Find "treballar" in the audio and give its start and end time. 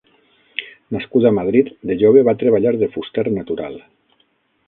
2.45-2.73